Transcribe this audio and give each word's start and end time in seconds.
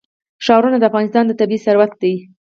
ښارونه 0.45 0.77
د 0.79 0.83
افغانستان 0.89 1.23
طبعي 1.39 1.57
ثروت 1.65 1.91
دی. 2.01 2.13